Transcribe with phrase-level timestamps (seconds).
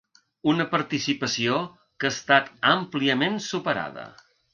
[0.51, 1.59] Una participació
[2.03, 4.07] que ha estat àmpliament superada.